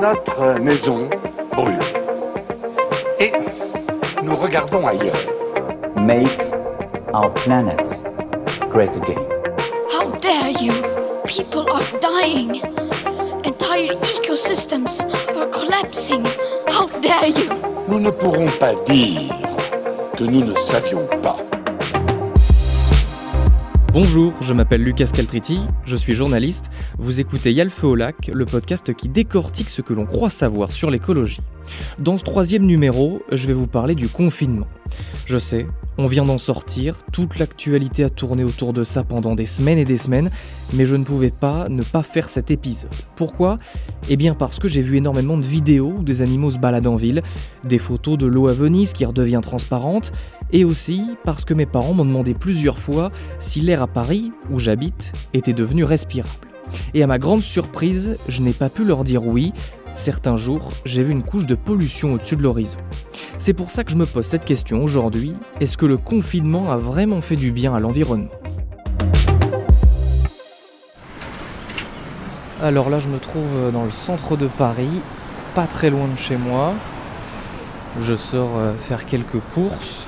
[0.00, 1.10] Notre maison
[1.52, 1.78] brûle.
[3.18, 3.30] Et
[4.22, 5.20] nous regardons ailleurs.
[5.94, 6.40] Make
[7.12, 7.78] our planet
[8.70, 9.22] great again.
[9.92, 10.72] How dare you?
[11.26, 12.62] People are dying.
[13.44, 15.02] Entire ecosystems
[15.36, 16.24] are collapsing.
[16.68, 17.50] How dare you?
[17.86, 19.34] Nous ne pourrons pas dire
[20.16, 21.36] que nous ne savions pas.
[23.92, 26.70] Bonjour, je m'appelle Lucas Caltriti, je suis journaliste.
[26.98, 30.92] Vous écoutez Yalfeu au lac, le podcast qui décortique ce que l'on croit savoir sur
[30.92, 31.40] l'écologie.
[31.98, 34.68] Dans ce troisième numéro, je vais vous parler du confinement.
[35.26, 35.66] Je sais,
[35.98, 39.84] on vient d'en sortir, toute l'actualité a tourné autour de ça pendant des semaines et
[39.84, 40.30] des semaines,
[40.72, 42.90] mais je ne pouvais pas ne pas faire cet épisode.
[43.16, 43.58] Pourquoi?
[44.08, 46.96] Eh bien parce que j'ai vu énormément de vidéos où des animaux se baladent en
[46.96, 47.22] ville,
[47.64, 50.12] des photos de l'eau à Venise qui redevient transparente,
[50.52, 54.58] et aussi parce que mes parents m'ont demandé plusieurs fois si l'air à Paris, où
[54.58, 56.30] j'habite, était devenu respirable.
[56.94, 59.52] Et à ma grande surprise, je n'ai pas pu leur dire oui,
[59.94, 62.78] Certains jours, j'ai vu une couche de pollution au-dessus de l'horizon.
[63.38, 66.76] C'est pour ça que je me pose cette question aujourd'hui, est-ce que le confinement a
[66.76, 68.30] vraiment fait du bien à l'environnement?
[72.62, 75.00] Alors là, je me trouve dans le centre de Paris,
[75.54, 76.74] pas très loin de chez moi.
[78.00, 80.06] Je sors euh, faire quelques courses.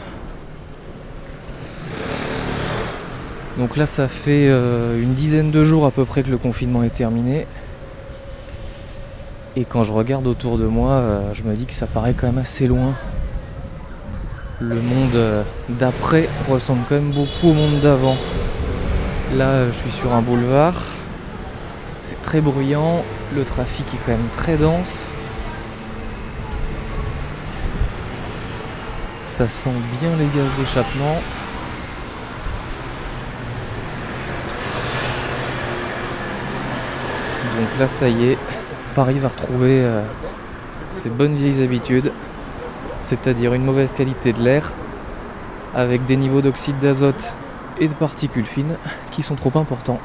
[3.59, 6.83] Donc là, ça fait euh, une dizaine de jours à peu près que le confinement
[6.83, 7.47] est terminé.
[9.55, 12.27] Et quand je regarde autour de moi, euh, je me dis que ça paraît quand
[12.27, 12.95] même assez loin.
[14.61, 18.17] Le monde euh, d'après ressemble quand même beaucoup au monde d'avant.
[19.37, 20.83] Là, je suis sur un boulevard.
[22.03, 23.05] C'est très bruyant.
[23.37, 25.05] Le trafic est quand même très dense.
[29.25, 31.21] Ça sent bien les gaz d'échappement.
[37.59, 38.39] Donc là, ça y est,
[38.95, 40.03] Paris va retrouver euh,
[40.91, 42.13] ses bonnes vieilles habitudes,
[43.01, 44.73] c'est-à-dire une mauvaise qualité de l'air,
[45.75, 47.35] avec des niveaux d'oxyde d'azote
[47.81, 48.77] et de particules fines
[49.11, 50.01] qui sont trop importants.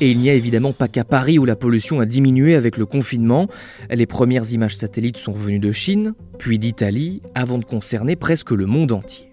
[0.00, 2.86] Et il n'y a évidemment pas qu'à Paris où la pollution a diminué avec le
[2.86, 3.48] confinement.
[3.90, 8.66] Les premières images satellites sont venues de Chine, puis d'Italie, avant de concerner presque le
[8.66, 9.30] monde entier.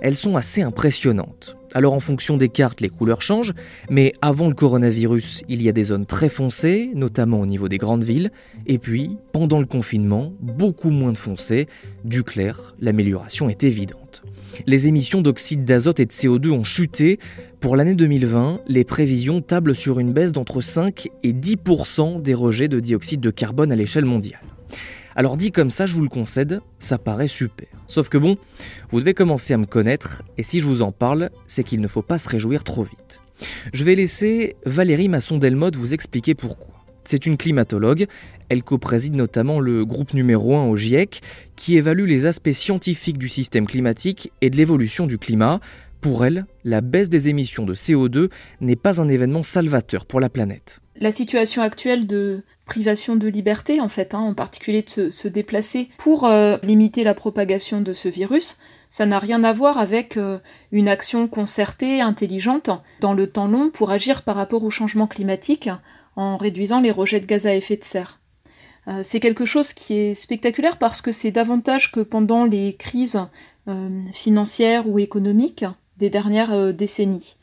[0.00, 1.57] Elles sont assez impressionnantes.
[1.74, 3.52] Alors en fonction des cartes, les couleurs changent,
[3.90, 7.78] mais avant le coronavirus, il y a des zones très foncées, notamment au niveau des
[7.78, 8.30] grandes villes,
[8.66, 11.68] et puis, pendant le confinement, beaucoup moins de foncé,
[12.04, 14.22] du clair, l'amélioration est évidente.
[14.66, 17.18] Les émissions d'oxyde d'azote et de CO2 ont chuté.
[17.60, 22.68] Pour l'année 2020, les prévisions tablent sur une baisse d'entre 5 et 10% des rejets
[22.68, 24.40] de dioxyde de carbone à l'échelle mondiale.
[25.18, 27.66] Alors dit comme ça, je vous le concède, ça paraît super.
[27.88, 28.38] Sauf que bon,
[28.90, 31.88] vous devez commencer à me connaître, et si je vous en parle, c'est qu'il ne
[31.88, 33.20] faut pas se réjouir trop vite.
[33.72, 36.84] Je vais laisser Valérie Masson-Delmotte vous expliquer pourquoi.
[37.02, 38.06] C'est une climatologue,
[38.48, 41.20] elle co-préside notamment le groupe numéro 1 au GIEC,
[41.56, 45.58] qui évalue les aspects scientifiques du système climatique et de l'évolution du climat.
[46.00, 48.30] Pour elle, la baisse des émissions de CO2
[48.60, 50.78] n'est pas un événement salvateur pour la planète.
[51.00, 55.88] La situation actuelle de privation de liberté, en fait, hein, en particulier de se, déplacer
[55.96, 58.58] pour euh, limiter la propagation de ce virus,
[58.90, 60.38] ça n'a rien à voir avec euh,
[60.72, 62.70] une action concertée, intelligente,
[63.00, 65.70] dans le temps long pour agir par rapport au changement climatique
[66.16, 68.18] en réduisant les rejets de gaz à effet de serre.
[68.88, 73.20] Euh, c'est quelque chose qui est spectaculaire parce que c'est davantage que pendant les crises
[74.14, 75.66] financières ou économiques
[75.98, 77.36] des dernières décennies.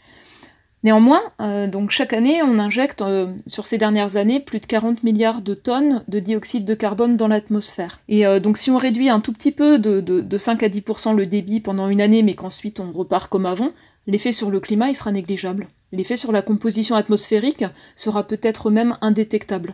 [0.85, 5.41] Néanmoins, euh, chaque année, on injecte euh, sur ces dernières années plus de 40 milliards
[5.41, 8.01] de tonnes de dioxyde de carbone dans l'atmosphère.
[8.07, 11.25] Et euh, donc si on réduit un tout petit peu de, 5 à 10% le
[11.25, 13.72] débit pendant une année, mais qu'ensuite on repart comme avant,
[14.06, 15.69] l'effet sur le climat sera négligeable.
[15.91, 17.66] L'effet sur la composition atmosphérique
[17.96, 19.73] sera peut-être même indétectable.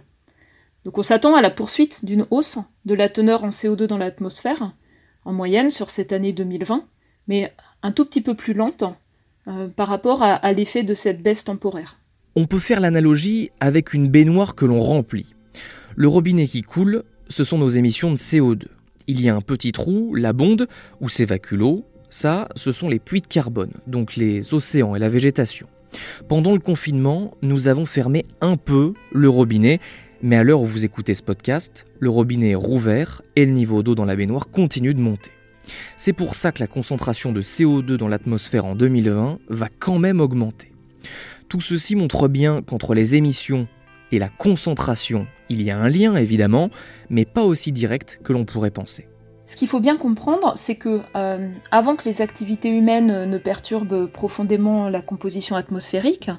[0.85, 4.71] Donc on s'attend à la poursuite d'une hausse de la teneur en CO2 dans l'atmosphère,
[5.25, 6.85] en moyenne sur cette année 2020,
[7.27, 8.85] mais un tout petit peu plus lente
[9.47, 11.97] euh, par rapport à, l'effet de cette baisse temporaire.
[12.35, 15.33] On peut faire l'analogie avec une baignoire que l'on remplit.
[15.95, 18.65] Le robinet qui coule, ce sont nos émissions de CO2.
[19.07, 20.67] Il y a un petit trou, la bonde,
[21.01, 21.85] où s'évacue l'eau.
[22.09, 25.67] Ça, ce sont les puits de carbone, donc les océans et la végétation.
[26.27, 29.79] Pendant le confinement, nous avons fermé un peu le robinet,
[30.21, 33.81] mais à l'heure où vous écoutez ce podcast, le robinet est rouvert et le niveau
[33.81, 35.31] d'eau dans la baignoire continue de monter.
[35.97, 40.19] C'est pour ça que la concentration de CO2 dans l'atmosphère en 2020 va quand même
[40.19, 40.71] augmenter.
[41.49, 43.67] Tout ceci montre bien qu'entre les émissions
[44.11, 46.69] et la concentration, il y a un lien évidemment,
[47.09, 49.07] mais pas aussi direct que l'on pourrait penser.
[49.45, 54.07] Ce qu'il faut bien comprendre, c'est que euh, avant que les activités humaines ne perturbent
[54.07, 56.29] profondément la composition atmosphérique,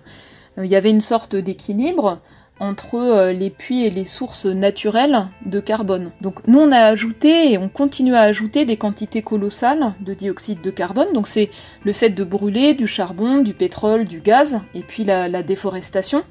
[0.56, 2.20] il y avait une sorte d'équilibre
[2.62, 6.12] entre les puits et les sources naturelles de carbone.
[6.20, 10.60] Donc nous on a ajouté et on continue à ajouter des quantités colossales de dioxyde
[10.60, 11.12] de carbone.
[11.12, 11.50] Donc c'est
[11.84, 16.22] le fait de brûler du charbon, du pétrole, du gaz et puis la, déforestation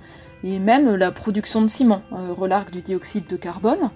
[0.43, 3.91] et même la production de ciment relargue du dioxyde de carbone.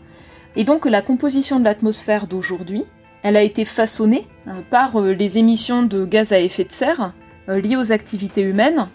[0.58, 2.84] Et donc la composition de l'atmosphère d'aujourd'hui,
[3.24, 7.14] elle a été façonnée euh, par euh, les émissions de gaz à effet de serre
[7.50, 8.88] euh, liées aux activités humaines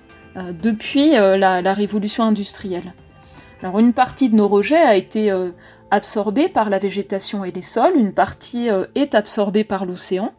[0.63, 2.95] depuis la, révolution industrielle.
[3.63, 5.31] Une partie de nos rejets a été
[5.91, 10.33] absorbée par la végétation et les sols, une partie est absorbée par l'océan,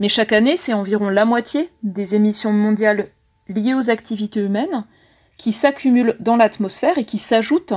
[0.00, 3.08] mais chaque année c'est environ la moitié des émissions mondiales
[3.48, 4.84] liées aux activités humaines
[5.38, 7.74] qui s'accumulent dans l'atmosphère et qui s'ajoutent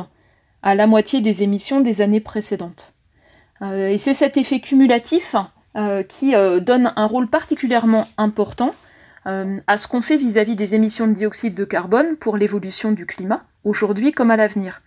[0.63, 2.93] à la moitié des émissions des années précédentes.
[3.61, 5.35] et c'est cet effet cumulatif
[5.77, 8.73] euh, qui euh, donne un rôle particulièrement important
[9.27, 13.05] euh, à ce qu'on fait vis-à-vis des émissions de dioxyde de carbone pour l'évolution du
[13.05, 14.81] climat, aujourd'hui comme à l'avenir.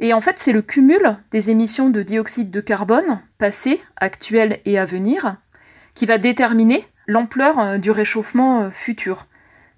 [0.00, 4.76] et en fait, c'est le cumul des émissions de dioxyde de carbone, passées, actuelles et
[4.76, 5.36] à venir,
[5.94, 9.26] qui va déterminer l'ampleur du réchauffement futur.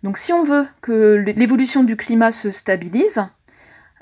[0.03, 3.21] Donc si on veut que l'évolution du climat se stabilise,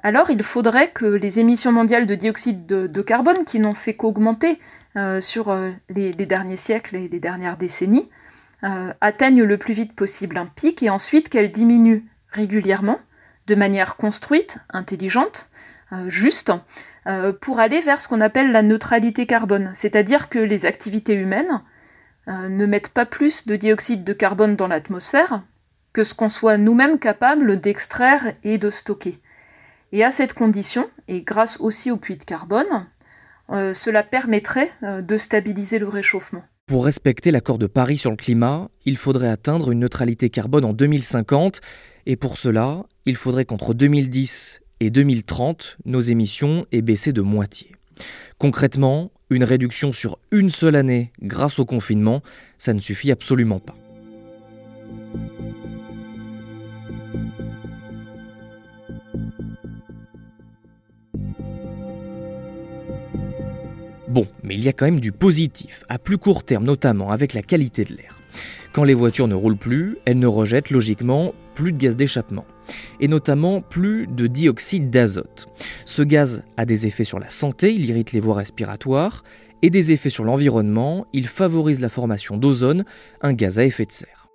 [0.04, 4.60] alors il faudrait que les émissions mondiales de dioxyde de carbone, qui n'ont fait qu'augmenter
[4.96, 8.08] euh, sur euh, les, derniers siècles et les dernières décennies,
[8.64, 12.98] euh, atteignent le plus vite possible un pic et ensuite qu'elles diminuent régulièrement,
[13.46, 15.48] de manière construite, intelligente,
[16.06, 16.50] juste,
[17.40, 21.62] pour aller vers ce qu'on appelle la neutralité carbone, c'est-à-dire que les activités humaines
[22.26, 25.42] ne mettent pas plus de dioxyde de carbone dans l'atmosphère
[25.96, 29.18] que ce qu'on soit nous-mêmes capables d'extraire et de stocker.
[29.92, 32.86] Et à cette condition, et grâce aussi au puits de carbone,
[33.48, 36.44] euh, cela permettrait euh, de stabiliser le réchauffement.
[36.68, 40.72] Pour respecter l'accord de Paris sur le climat, il faudrait atteindre une neutralité carbone en
[40.72, 41.60] 2050,
[42.06, 47.70] et pour cela, il faudrait qu'entre 2010 et 2030, nos émissions aient baissé de moitié.
[48.38, 52.20] Concrètement, une réduction sur une seule année grâce au confinement,
[52.58, 53.76] ça ne suffit absolument pas.
[64.16, 67.34] Bon, mais il y a quand même du positif, à plus court terme notamment avec
[67.34, 68.16] la qualité de l'air.
[68.72, 72.46] Quand les voitures ne roulent plus, elles ne rejettent logiquement plus de gaz d'échappement,
[72.98, 75.48] et notamment plus de dioxyde d'azote.
[75.84, 79.22] Ce gaz a des effets sur la santé, il irrite les voies respiratoires,
[79.60, 82.86] et des effets sur l'environnement, il favorise la formation d'ozone,
[83.20, 84.28] un gaz à effet de serre.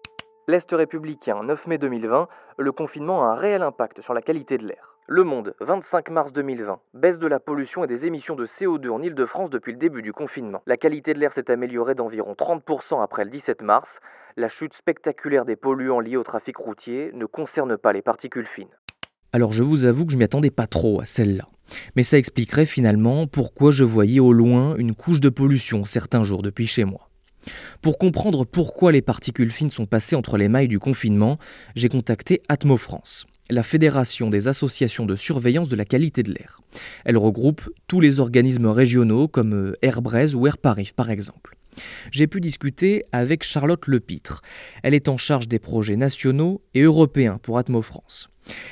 [0.47, 2.27] L'Est républicain, 9 mai 2020,
[2.59, 4.90] le confinement a un réel impact sur la qualité de l'air.
[5.07, 6.79] Le Monde, 25 mars 2020.
[6.93, 10.13] Baisse de la pollution et des émissions de CO2 en Ile-de-France depuis le début du
[10.13, 10.61] confinement.
[10.67, 13.99] La qualité de l'air s'est améliorée d'environ 30% après le 17 mars.
[14.37, 18.69] La chute spectaculaire des polluants liés au trafic routier ne concerne pas les particules fines.
[19.33, 21.47] Alors je vous avoue que je m'y attendais pas trop à celle-là.
[21.95, 26.43] Mais ça expliquerait finalement pourquoi je voyais au loin une couche de pollution certains jours
[26.43, 27.09] depuis chez moi.
[27.81, 31.39] Pour comprendre pourquoi les particules fines sont passées entre les mailles du confinement,
[31.75, 36.61] j'ai contacté Atmo France la Fédération des associations de surveillance de la qualité de l'air.
[37.05, 41.55] Elle regroupe tous les organismes régionaux comme euh, Airbraise ou Air Paris par exemple.
[42.11, 44.41] J'ai pu discuter avec Charlotte Lepitre.
[44.83, 48.29] Elle est en charge des projets nationaux et européens pour Atmo France.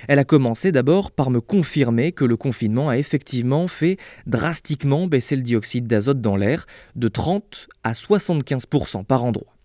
[0.08, 5.36] Elle a commencé d'abord par me confirmer que le confinement a effectivement fait drastiquement baisser
[5.36, 6.66] le dioxyde d'azote dans l'air
[6.96, 9.59] de 30 à 75% par endroit.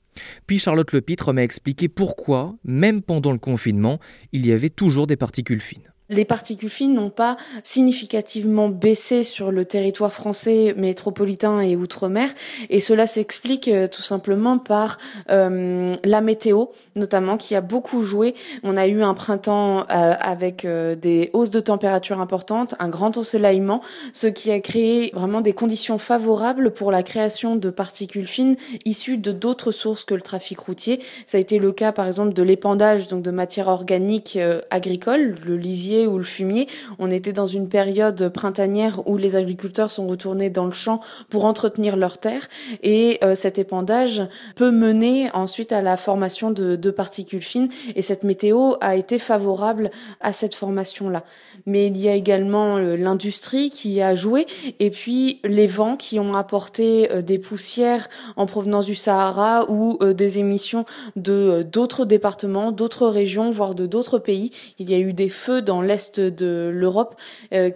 [0.47, 3.99] Puis Charlotte Lepitre m'a expliqué pourquoi, même pendant le confinement,
[4.33, 5.94] il y avait toujours des particules fines.
[6.11, 12.29] Les particules fines n'ont pas significativement baissé sur le territoire français métropolitain et outre-mer,
[12.69, 14.99] et cela s'explique euh, tout simplement par
[15.31, 18.35] euh, la météo, notamment qui a beaucoup joué.
[18.65, 23.81] On a eu un printemps euh, avec des hausses de température importantes, un grand ensoleillement,
[24.13, 29.17] ce qui a créé vraiment des conditions favorables pour la création de particules fines issues
[29.17, 31.01] de d'autres sources que le trafic routier.
[31.27, 34.39] Ça a été le cas par exemple de l'épandage donc de matières organiques
[34.71, 36.69] agricoles, le lisier ou le fumier.
[36.99, 41.45] On était dans une période printanière où les agriculteurs sont retournés dans le champ pour
[41.45, 42.49] entretenir leurs terres
[42.83, 44.23] et euh, cet épandage
[44.57, 49.91] peut mener ensuite à la formation de, particules fines et cette météo a été favorable
[50.21, 51.25] à cette formation-là.
[51.67, 54.47] Mais il y a également euh, l'industrie qui a joué
[54.79, 59.99] et puis les vents qui ont apporté euh, des poussières en provenance du Sahara ou
[60.03, 60.85] des émissions
[61.17, 64.51] de d'autres départements, d'autres régions, voire de d'autres pays.
[64.79, 67.15] Il y a eu des feux dans l'est de l'Europe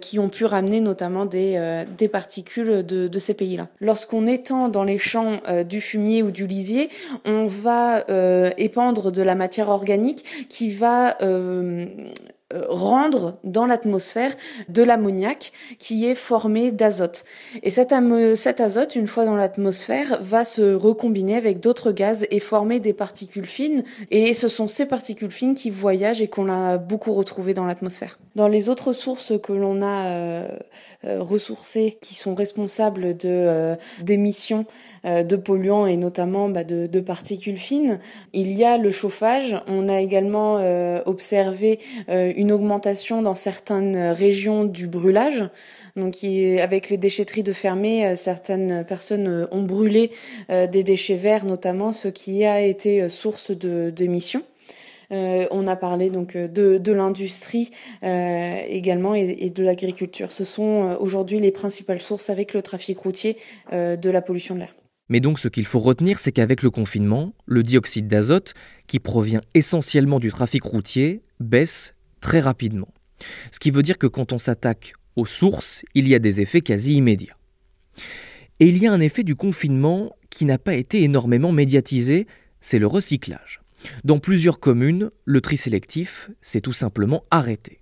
[0.01, 3.67] qui ont pu ramener notamment des, des particules de, de ces pays-là.
[3.79, 6.89] Lorsqu'on étend dans les champs du fumier ou du lisier,
[7.25, 8.03] on va
[8.57, 11.85] épandre de la matière organique qui va euh,
[12.67, 14.35] rendre dans l'atmosphère
[14.69, 17.23] de l'ammoniac qui est formé d'azote.
[17.63, 17.93] Et cet,
[18.35, 22.93] cet, azote, une fois dans l'atmosphère, va se recombiner avec d'autres gaz et former des
[22.93, 23.83] particules fines.
[24.11, 28.19] Et ce sont ces particules fines qui voyagent et qu'on a beaucoup retrouvées dans l'atmosphère.
[28.35, 30.47] Dans les autres sources que l'on a euh,
[31.05, 34.65] euh, ressourcées, qui sont responsables de d'émissions
[35.03, 37.99] de polluants et notamment bah, de, de, particules fines,
[38.33, 39.61] il y a le chauffage.
[39.67, 40.55] On a également
[41.05, 45.49] observé une augmentation dans certaines régions du brûlage.
[45.95, 50.11] Donc, avec les déchetteries de fermées, euh, certaines personnes euh, ont brûlé
[50.49, 54.43] euh, des déchets verts, notamment, ce qui a été source d'émissions.
[55.11, 57.69] On a parlé donc de, de l'industrie
[58.01, 60.31] également et, et de l'agriculture.
[60.31, 63.37] Ce sont aujourd'hui les principales sources avec le trafic routier
[63.71, 64.75] de la pollution de l'air.
[65.09, 68.53] Mais donc ce qu'il faut retenir, c'est qu'avec le confinement, le dioxyde d'azote,
[68.87, 72.89] qui provient essentiellement du trafic routier, baisse très rapidement.
[73.51, 76.61] Ce qui veut dire que quand on s'attaque aux sources, il y a des effets
[76.61, 77.35] quasi immédiats.
[78.59, 82.27] Et il y a un effet du confinement qui n'a pas été énormément médiatisé,
[82.59, 83.61] c'est le recyclage.
[84.03, 87.79] Dans plusieurs communes, le tri sélectif s'est tout simplement arrêté.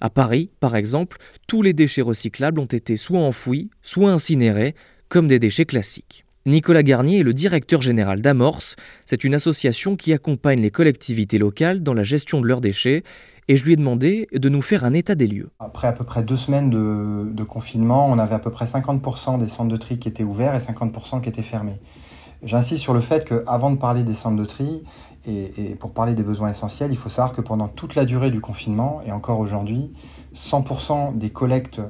[0.00, 4.74] À Paris, par exemple, tous les déchets recyclables ont été soit enfouis, soit incinérés,
[5.08, 6.24] comme des déchets classiques.
[6.44, 8.74] Nicolas Garnier est le directeur général d'Amorce.
[9.06, 13.04] C'est une association qui accompagne les collectivités locales dans la gestion de leurs déchets
[13.46, 15.50] et je lui ai demandé de nous faire un état des lieux.
[15.60, 19.48] Après à peu près deux semaines de, confinement, on avait à peu près 50% des
[19.48, 21.80] centres de tri qui étaient ouverts et 50% qui étaient fermés.
[22.42, 24.82] J'insiste sur le fait qu'avant de parler des centres de tri
[25.26, 28.40] et, pour parler des besoins essentiels, il faut savoir que pendant toute la durée du
[28.40, 29.92] confinement et encore aujourd'hui,
[30.34, 31.80] 100% des collectes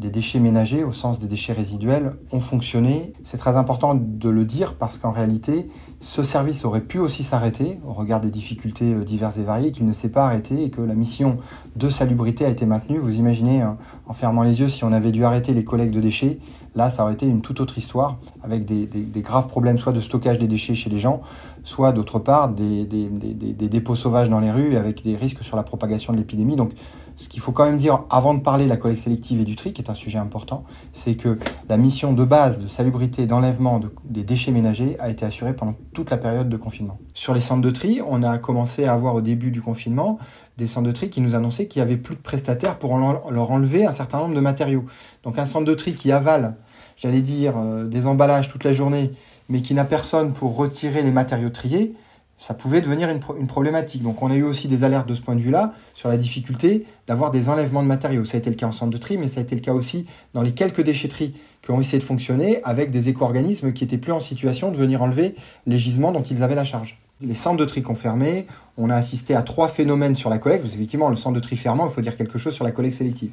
[0.00, 3.12] des déchets ménagers, au sens des déchets résiduels, ont fonctionné.
[3.22, 5.68] C'est très important de le dire parce qu'en réalité,
[6.00, 9.84] ce service aurait pu aussi s'arrêter au regard des difficultés euh, diverses et variées, qu'il
[9.84, 11.36] ne s'est pas arrêté et que la mission
[11.76, 12.98] de salubrité a été maintenue.
[12.98, 13.76] Vous imaginez, hein,
[14.06, 16.38] en fermant les yeux, si on avait dû arrêter les collectes de déchets,
[16.74, 18.88] là, ça aurait été une toute autre histoire, avec des,
[19.20, 21.20] graves problèmes soit de stockage des déchets chez les gens,
[21.62, 25.62] soit d'autre part des, des, dépôts sauvages dans les rues, avec des risques sur la
[25.62, 26.56] propagation de l'épidémie.
[26.56, 26.72] Donc,
[27.20, 29.54] ce qu'il faut quand même dire avant de parler de la collecte sélective et du
[29.54, 33.78] tri, qui est un sujet important, c'est que la mission de base de salubrité, d'enlèvement
[34.04, 36.98] des déchets ménagers a été assurée pendant toute la période de confinement.
[37.12, 40.18] Sur les centres de tri, on a commencé à avoir au début du confinement
[40.56, 43.50] des centres de tri qui nous annonçaient qu'il n'y avait plus de prestataires pour leur
[43.50, 44.86] enlever un certain nombre de matériaux.
[45.22, 46.56] Donc un centre de tri qui avale,
[46.96, 49.12] j'allais dire, euh, des emballages toute la journée,
[49.50, 51.94] mais qui n'a personne pour retirer les matériaux triés,
[52.40, 54.02] ça pouvait devenir une, problématique.
[54.02, 56.86] Donc on a eu aussi des alertes de ce point de vue-là sur la difficulté
[57.06, 58.24] d'avoir des enlèvements de matériaux.
[58.24, 59.74] Ça a été le cas en centre de tri, mais ça a été le cas
[59.74, 63.98] aussi dans les quelques déchetteries qui ont essayé de fonctionner avec des éco-organismes qui étaient
[63.98, 65.34] plus en situation de venir enlever
[65.66, 66.98] les gisements dont ils avaient la charge.
[67.20, 68.46] Les centres de tri confirmés,
[68.78, 70.64] on a assisté à trois phénomènes sur la collecte.
[70.64, 73.32] Effectivement, le centre de tri fermant, il faut dire quelque chose sur la collecte sélective.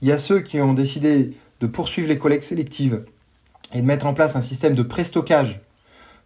[0.00, 3.02] Il y a ceux qui ont décidé de poursuivre les collectes sélectives
[3.72, 5.60] et de mettre en place un système de pré-stockage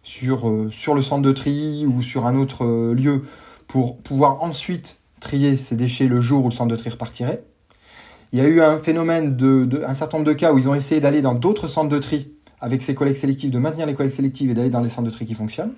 [0.03, 3.23] sur, euh, sur le centre de tri ou sur un autre euh, lieu
[3.67, 7.43] pour pouvoir ensuite trier ces déchets le jour où le centre de tri repartirait.
[8.31, 10.75] Il y a eu un phénomène de, un certain nombre de cas où ils ont
[10.75, 14.15] essayé d'aller dans d'autres centres de tri avec ces collectes sélectives, de maintenir les collectes
[14.15, 15.73] sélectives et d'aller dans les centres de tri qui fonctionnent.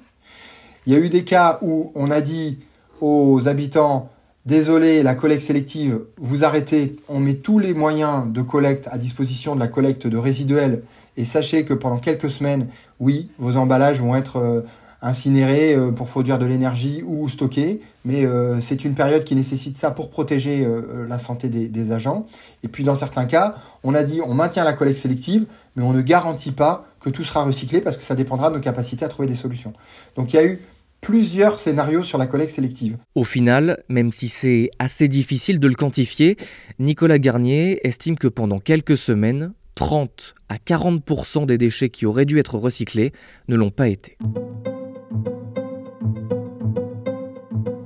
[0.86, 2.60] Il y a eu des cas où on a dit
[3.00, 4.10] aux habitants
[4.46, 9.54] Désolé, la collecte sélective, vous arrêtez, on met tous les moyens de collecte à disposition
[9.54, 10.82] de la collecte de résiduels
[11.18, 12.68] et sachez que pendant quelques semaines,
[13.00, 14.62] oui, vos emballages vont être euh,
[15.02, 19.78] incinérés euh, pour produire de l'énergie ou stockés, mais euh, c'est une période qui nécessite
[19.78, 20.68] ça pour protéger
[21.08, 22.26] la santé des, agents.
[22.64, 25.94] Et puis dans certains cas, on a dit on maintient la collecte sélective, mais on
[25.94, 29.08] ne garantit pas que tout sera recyclé parce que ça dépendra de nos capacités à
[29.08, 29.74] trouver des solutions.
[30.16, 30.62] Donc il y a eu
[31.02, 32.98] plusieurs scénarios sur la collecte sélective.
[33.16, 36.38] Au final, même si c'est assez difficile de le quantifier,
[36.80, 42.40] Nicolas Garnier estime que pendant quelques semaines, 30 à 40% des déchets qui auraient dû
[42.40, 43.12] être recyclés
[43.48, 44.18] ne l'ont pas été.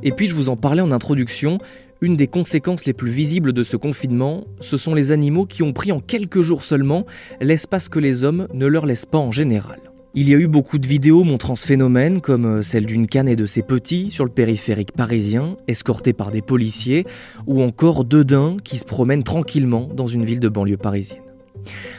[0.04, 1.58] Et puis je vous en parlais en introduction,
[2.00, 5.74] une des conséquences les plus visibles de ce confinement, ce sont les animaux qui ont
[5.74, 7.06] pris en quelques jours seulement
[7.42, 9.80] l'espace que les hommes ne leur laissent pas en général.
[10.18, 13.28] Il y a eu beaucoup de vidéos montrant ce phénomène, comme euh, celle d'une canne
[13.28, 17.06] et de ses petits sur le périphérique parisien, escortés par des policiers,
[17.48, 21.25] ou encore deux daims qui se promènent tranquillement dans une ville de banlieue parisienne.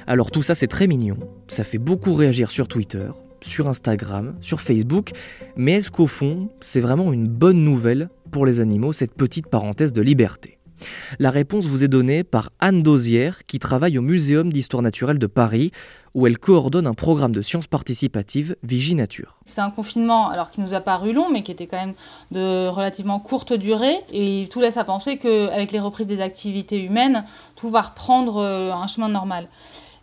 [0.06, 1.16] Alors tout ça c'est très mignon,
[1.48, 3.08] ça fait beaucoup réagir sur Twitter,
[3.40, 5.12] sur Instagram, sur Facebook,
[5.56, 9.92] mais est-ce qu'au fond c'est vraiment une bonne nouvelle pour les animaux cette petite parenthèse
[9.92, 10.58] de liberté?
[11.18, 15.26] La réponse vous est donnée par Anne Dosière, qui travaille au Muséum d'histoire naturelle de
[15.26, 15.70] Paris,
[16.14, 19.38] où elle coordonne un programme de sciences participatives Vigie Nature.
[19.44, 21.94] C'est un confinement alors qui nous a paru long, mais qui était quand même
[22.30, 27.24] de relativement courte durée, et tout laisse à penser qu'avec les reprises des activités humaines,
[27.56, 29.48] tout va reprendre euh, un chemin normal.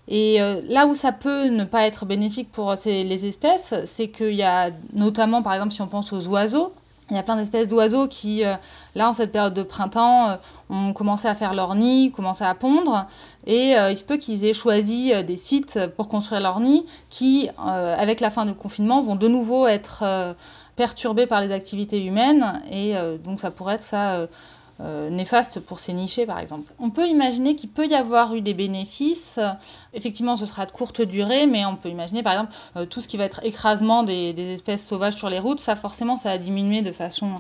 [0.10, 4.34] Et euh, là où ça peut ne pas être bénéfique pour les espèces, c'est qu'il
[4.34, 6.74] y a notamment, par exemple, si on pense aux oiseaux,
[7.10, 8.56] il y a plein d'espèces d'oiseaux qui, euh,
[8.96, 10.38] là, en cette période de printemps,
[10.70, 13.06] ont commencé à faire leur nid, commencé à pondre.
[13.46, 18.22] Et il se peut qu'ils aient choisi des sites pour construire leur nid qui, avec
[18.22, 20.34] la fin du confinement, vont de nouveau être
[20.78, 22.62] perturbés par les activités humaines.
[22.72, 24.28] Et donc, ça pourrait être ça
[24.82, 26.74] euh, néfaste pour ces nichés, par exemple.
[26.80, 29.40] On peut imaginer qu'il peut y avoir eu des bénéfices.
[29.94, 33.08] Effectivement, ce sera de courte durée, mais on peut imaginer, par exemple, euh, tout ce
[33.08, 36.82] qui va être écrasement des, espèces sauvages sur les routes, ça forcément, ça a diminué
[36.82, 37.40] de façon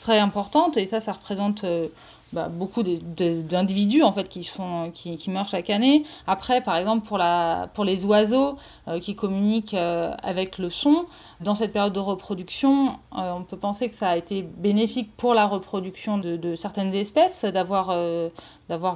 [0.00, 1.88] très importante, et ça, ça représente euh,
[2.34, 6.02] bah, beaucoup d'individus en fait qui, font, qui, qui, meurent chaque année.
[6.26, 8.56] Après, par exemple, pour, la, pour les oiseaux
[8.88, 11.04] euh, qui communiquent euh, avec le son,
[11.40, 15.32] dans cette période de reproduction, euh, on peut penser que ça a été bénéfique pour
[15.32, 17.96] la reproduction de, de certaines espèces, d'avoir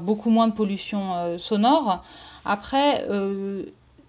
[0.01, 2.03] beaucoup moins de pollution sonore.
[2.45, 3.07] Après,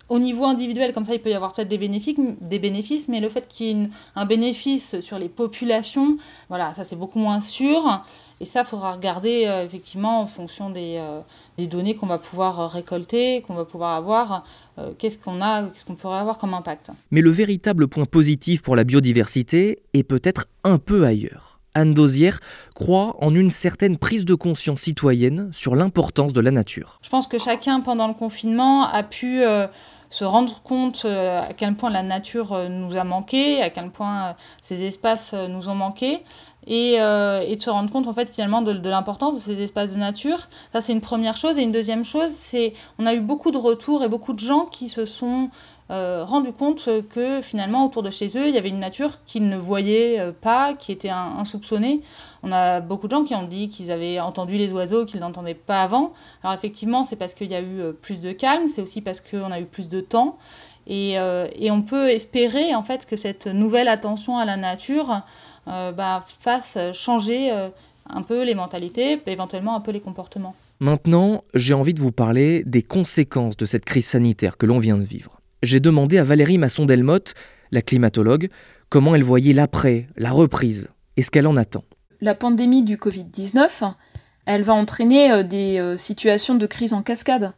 [0.09, 3.19] au niveau individuel, comme ça, il peut y avoir peut-être des bénéfices, des bénéfices, mais
[3.19, 6.17] le fait qu'il y ait un bénéfice sur les populations,
[6.49, 8.03] voilà, ça c'est beaucoup moins sûr.
[8.41, 11.19] Et ça, il faudra regarder euh, effectivement en fonction des, euh,
[11.57, 14.43] des données qu'on va pouvoir euh, récolter, qu'on va pouvoir avoir,
[14.97, 16.91] qu'est-ce qu'on a, qu'est-ce qu'on pourrait avoir comme impact.
[17.11, 21.59] Mais le véritable point positif pour la biodiversité est peut-être un peu ailleurs.
[21.75, 22.39] Anne Dosière
[22.75, 26.99] croit en une certaine prise de conscience citoyenne sur l'importance de la nature.
[27.01, 29.43] Je pense que chacun, pendant le confinement, a pu
[30.09, 34.83] se rendre compte à quel point la nature nous a manqué, à quel point ces
[34.83, 36.23] espaces nous ont manqué.
[36.67, 39.97] Euh, et, de se rendre compte en fait finalement de, l'importance de ces espaces de
[39.97, 40.37] nature.
[40.71, 41.57] Ça c'est une première chose.
[41.57, 44.65] Et une deuxième chose, c'est on a eu beaucoup de retours et beaucoup de gens
[44.65, 45.49] qui se sont
[45.91, 49.50] euh, rendus compte que finalement autour de chez eux, il y avait une nature qu'ils
[49.50, 52.01] ne voyaient euh, pas, qui était insoupçonnée.
[52.43, 55.53] On a beaucoup de gens qui ont dit qu'ils avaient entendu les oiseaux qu'ils n'entendaient
[55.53, 56.13] pas avant.
[56.44, 59.51] Alors effectivement, c'est parce qu'il y a eu plus de calme, c'est aussi parce qu'on
[59.51, 60.37] a eu plus de temps.
[60.87, 65.22] Et, et, on peut espérer en fait que cette nouvelle attention à la nature
[65.70, 67.70] euh, bah, fasse changer euh,
[68.09, 70.55] un peu les mentalités, éventuellement un peu les comportements.
[70.79, 74.98] Maintenant, j'ai envie de vous parler des conséquences de cette crise sanitaire que l'on vient
[74.98, 75.38] de vivre.
[75.63, 77.33] J'ai demandé à Valérie Masson-Delmotte,
[77.72, 78.50] la climatologue,
[78.89, 81.83] comment elle voyait l'après, la reprise, et ce qu'elle en attend.
[82.22, 83.93] La pandémie du Covid-19,
[84.45, 87.53] elle va entraîner euh, des situations de crise en cascade.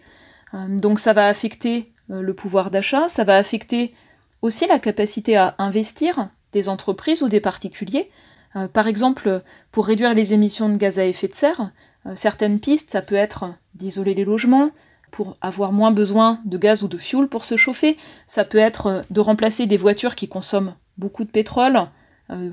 [0.67, 3.93] Donc ça va affecter le pouvoir d'achat, ça va affecter
[4.41, 8.09] aussi la capacité à investir, des entreprises ou des particuliers.
[8.55, 11.71] Euh, par exemple, pour réduire les émissions de gaz à effet de serre,
[12.05, 14.71] euh, certaines pistes, ça peut être d'isoler les logements,
[15.12, 17.97] pour avoir moins besoin de gaz ou de fioul pour se chauffer,
[18.28, 21.88] ça peut être euh, de remplacer des voitures qui consomment beaucoup de pétrole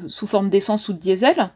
[0.08, 1.50] sous forme d'essence ou de diesel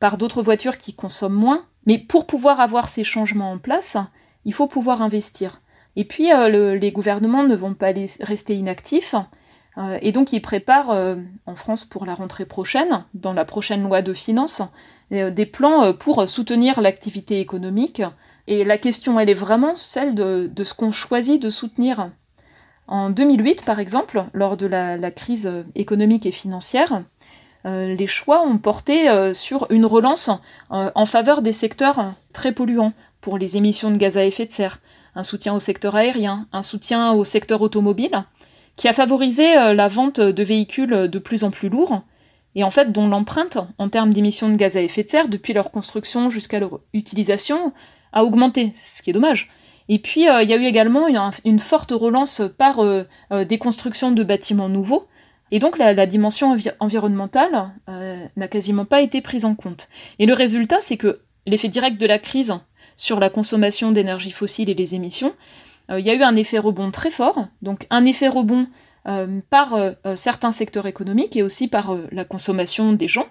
[0.00, 1.64] par d'autres voitures qui consomment moins.
[1.86, 3.96] Mais pour pouvoir avoir ces changements en place,
[4.44, 5.60] il faut pouvoir investir.
[5.94, 9.14] Et puis, les gouvernements ne vont pas rester inactifs.
[9.78, 13.82] Euh, et donc, ils préparent euh, en France pour la rentrée prochaine, dans la prochaine
[13.82, 14.62] loi de finances,
[15.12, 18.02] euh, des plans pour soutenir l'activité économique.
[18.46, 22.10] Et la question, elle est vraiment celle de, ce qu'on choisit de soutenir.
[22.88, 27.02] En 2008, par exemple, lors de la, crise économique et financière,
[27.64, 30.30] les choix ont porté sur une relance
[30.70, 34.78] en faveur des secteurs très polluants pour les émissions de gaz à effet de serre,
[35.14, 38.24] un soutien au secteur aérien, un soutien au secteur automobile,
[38.76, 42.02] qui a favorisé euh, la vente de véhicules de plus en plus lourds,
[42.54, 45.54] et en fait dont l'empreinte en termes d'émissions de gaz à effet de serre depuis
[45.54, 47.72] leur construction jusqu'à leur utilisation
[48.12, 49.48] a augmenté, ce qui est dommage.
[49.88, 51.06] Et puis euh, il y a eu également
[51.44, 53.04] une, forte relance par euh,
[53.44, 55.06] des constructions de bâtiments nouveaux,
[55.50, 59.90] et donc la, dimension environnementale n'a quasiment pas été prise en compte.
[60.18, 62.54] Et le résultat, c'est que l'effet direct de la crise
[62.96, 65.34] sur la consommation d'énergie fossile et les émissions,
[65.90, 68.66] euh, il y a eu un effet rebond très fort, donc un effet rebond
[69.08, 73.26] euh, par euh, certains secteurs économiques et aussi par la consommation des gens.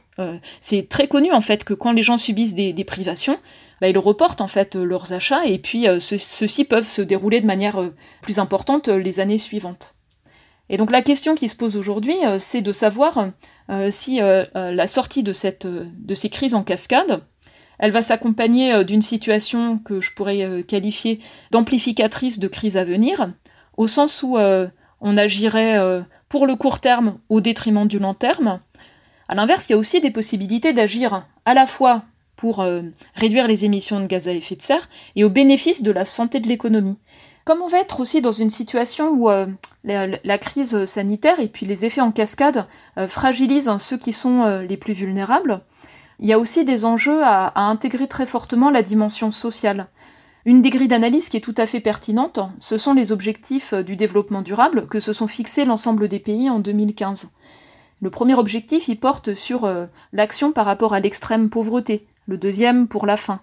[0.60, 3.40] c'est très connu en fait que quand les gens subissent des, privations,
[3.80, 7.90] bah, ils reportent en fait leurs achats et puis ceux-ci peuvent se dérouler de manière
[8.22, 9.96] plus importante les années suivantes.
[10.70, 13.30] Et donc la question qui se pose aujourd'hui, c'est de savoir
[13.90, 17.22] si la sortie de, cette, de ces crises en cascade
[17.82, 22.86] elle va s'accompagner euh, d'une situation que je pourrais euh, qualifier d'amplificatrice de crise à
[22.86, 23.30] venir,
[23.76, 24.68] au sens où euh,
[25.02, 25.78] on agirait
[26.30, 28.60] pour le court terme au détriment du long terme.
[29.28, 32.04] À l'inverse, il y a aussi des possibilités d'agir à la fois
[32.42, 32.82] pour euh,
[33.16, 36.40] réduire les émissions de gaz à effet de serre et au bénéfice de la santé
[36.40, 36.98] de l'économie.
[37.46, 39.46] Comme on va être aussi dans une situation où euh,
[39.84, 42.66] la, crise sanitaire et puis les effets en cascade
[42.98, 45.62] euh, fragilisent ceux qui sont les plus vulnérables,
[46.20, 49.88] il y a aussi des enjeux à, intégrer très fortement la dimension sociale.
[50.46, 53.96] Une des grilles d'analyse qui est tout à fait pertinente, ce sont les objectifs du
[53.96, 57.30] développement durable que se sont fixés l'ensemble des pays en 2015.
[58.02, 62.88] Le premier objectif, il porte sur euh, l'action par rapport à l'extrême pauvreté, le deuxième
[62.88, 63.42] pour la faim.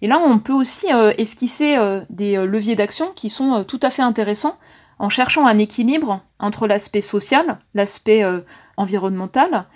[0.00, 3.90] Et là, on peut aussi euh, esquisser euh, des leviers d'action qui sont tout à
[3.90, 4.56] fait intéressants
[4.98, 8.24] en cherchant un équilibre entre l'aspect social, l'aspect
[8.76, 9.66] environnemental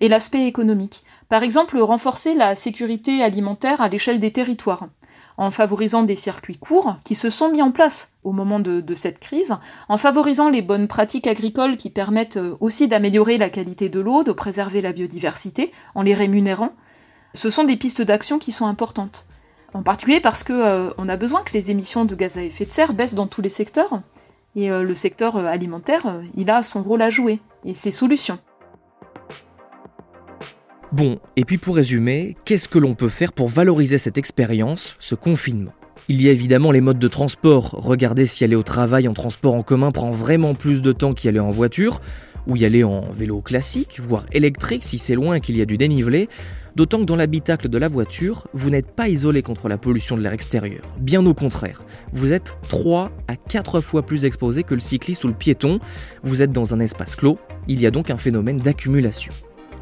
[0.00, 1.04] et l'aspect économique.
[1.28, 4.88] Par exemple, renforcer la sécurité alimentaire à l'échelle des territoires
[5.38, 9.20] en favorisant des circuits courts qui se sont mis en place au moment de, cette
[9.20, 9.54] crise,
[9.88, 14.24] en favorisant les bonnes pratiques agricoles qui permettent euh, aussi d'améliorer la qualité de l'eau,
[14.24, 16.72] de préserver la biodiversité, en les rémunérant.
[17.34, 19.26] Ce sont des pistes d'action qui sont importantes.
[19.72, 22.72] En particulier parce qu'on euh, a besoin que les émissions de gaz à effet de
[22.72, 24.02] serre baissent dans tous les secteurs,
[24.58, 28.38] et euh, le secteur alimentaire, il a son rôle à jouer, et ses solutions.
[30.90, 35.14] Bon, et puis pour résumer, qu'est-ce que l'on peut faire pour valoriser cette expérience, ce
[35.14, 35.72] confinement?
[36.08, 37.70] Il y a évidemment les modes de transport.
[37.72, 41.28] Regardez si aller au travail en transport en commun prend vraiment plus de temps qu'y
[41.28, 42.00] aller en voiture,
[42.48, 45.76] ou y aller en vélo classique, voire électrique si c'est loin qu'il y a du
[45.76, 46.28] dénivelé,
[46.78, 50.22] d'autant que dans l'habitacle de la voiture, vous n'êtes pas isolé contre la pollution de
[50.22, 50.84] l'air extérieur.
[51.00, 55.26] Bien au contraire, vous êtes 3 à 4 fois plus exposé que le cycliste ou
[55.26, 55.80] le piéton,
[56.22, 57.36] vous êtes dans un espace clos,
[57.66, 59.32] il y a donc un phénomène d'accumulation.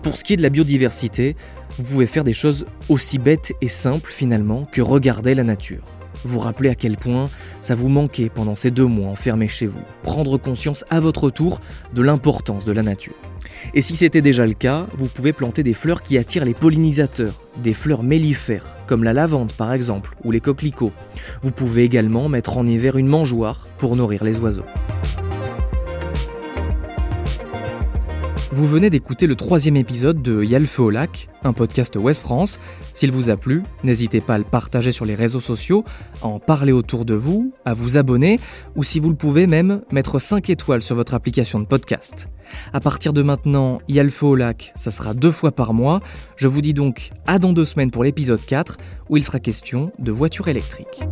[0.01, 1.37] Pour ce qui est de la biodiversité,
[1.77, 5.83] vous pouvez faire des choses aussi bêtes et simples finalement que regarder la nature.
[6.25, 7.29] Vous rappelez à quel point
[7.61, 9.83] ça vous manquait pendant ces deux mois enfermés chez vous.
[10.03, 11.61] Prendre conscience à votre tour
[11.93, 13.13] de l'importance de la nature.
[13.75, 17.41] Et si c'était déjà le cas, vous pouvez planter des fleurs qui attirent les pollinisateurs,
[17.63, 20.93] des fleurs mellifères, comme la lavande par exemple, ou les coquelicots.
[21.43, 24.65] Vous pouvez également mettre en hiver une mangeoire pour nourrir les oiseaux.
[28.57, 32.59] Vous venez d'écouter le troisième épisode de Yalfe au lac, un podcast Ouest France.
[32.95, 35.85] S'il vous a plu, n'hésitez pas à le partager sur les réseaux sociaux,
[36.23, 38.41] à en parler autour de vous, à vous abonner,
[38.75, 42.31] ou si vous le pouvez même, mettre 5 étoiles sur votre application de podcast.
[42.73, 46.01] À partir de maintenant, Yalfe au lac, ça sera deux fois par mois.
[46.37, 48.79] Je vous dis donc à dans deux semaines pour l'épisode 4,
[49.11, 51.03] où il sera question de voitures électriques.